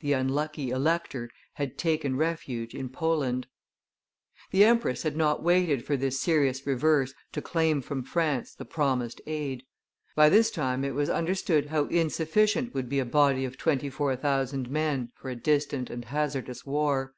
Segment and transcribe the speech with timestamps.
[0.00, 3.46] The unlucky elector had taken refuge in Poland.
[4.50, 9.20] The empress had not waited for this serious reverse to claim from France the promised
[9.28, 9.62] aid.
[10.16, 14.16] By this time it was understood how insufficient would be a body of twenty four
[14.16, 17.14] thousand men for a distant and hazardous war.